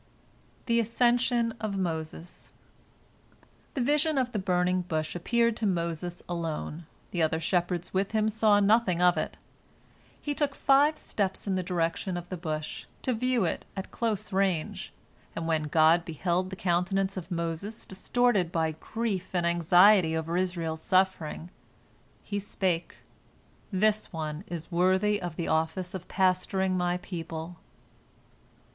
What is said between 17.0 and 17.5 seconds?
of